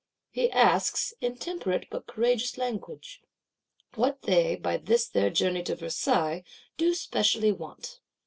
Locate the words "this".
4.77-5.07